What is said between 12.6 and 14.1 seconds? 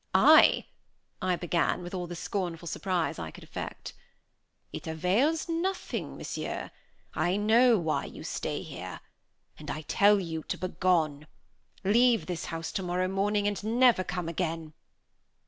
tomorrow morning, and never